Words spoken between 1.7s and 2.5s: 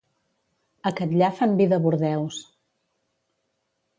de Bordeus.